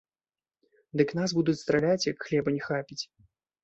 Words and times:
Дык 1.03 1.13
нас 1.21 1.29
будуць 1.41 1.57
страляць, 1.63 2.03
як 2.11 2.17
хлеба 2.29 2.49
не 2.61 2.69
хапіць! 2.69 3.03